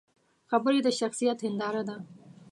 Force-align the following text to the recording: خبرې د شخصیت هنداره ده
خبرې 0.51 0.79
د 0.83 0.87
شخصیت 0.99 1.39
هنداره 1.45 1.83
ده 1.89 1.97